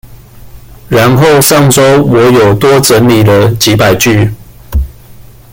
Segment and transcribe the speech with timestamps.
[0.89, 4.31] 然後上週我有多整理了幾百句